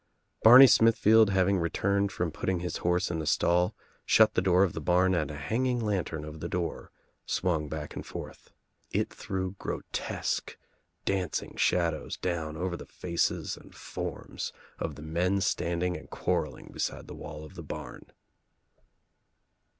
Barney 0.41 0.65
Smithfield 0.65 1.29
having 1.29 1.59
returned 1.59 2.11
from 2.11 2.31
putting 2.31 2.59
his 2.61 2.77
horse 2.77 3.11
in 3.11 3.19
the 3.19 3.27
stall 3.27 3.75
shut 4.03 4.33
the 4.33 4.41
door 4.41 4.63
of 4.63 4.73
the 4.73 4.81
barn 4.81 5.13
and 5.13 5.29
1 5.29 5.39
hang 5.41 5.67
ing 5.67 5.79
lantern 5.79 6.25
over 6.25 6.39
the 6.39 6.49
door 6.49 6.91
swung 7.27 7.69
back 7.69 7.93
and 7.95 8.03
forth. 8.03 8.49
It 8.89 9.13
threw 9.13 9.51
grotesque 9.59 10.57
dancing 11.05 11.55
shadows 11.55 12.17
down 12.17 12.57
over 12.57 12.75
the 12.75 12.87
faces 12.87 13.55
and 13.55 13.75
forms 13.75 14.51
of 14.79 14.95
the 14.95 15.03
men 15.03 15.39
standing 15.39 15.95
and 15.95 16.09
quarreling 16.09 16.71
beside 16.73 17.05
the 17.05 17.13
wall 17.13 17.43
of 17.45 17.53
the 17.53 17.61
barn. 17.61 18.07